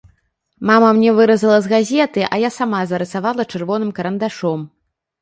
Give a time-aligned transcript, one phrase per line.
[0.69, 4.71] Мама мне выразала з газеты, а я сама зарысавала чырвоным карандашом.